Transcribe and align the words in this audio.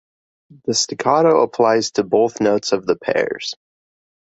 The 0.65 0.73
staccato 0.73 1.41
applies 1.43 1.91
to 1.91 2.03
both 2.03 2.41
notes 2.41 2.71
of 2.71 2.87
the 2.87 2.95
pairs. 2.95 3.53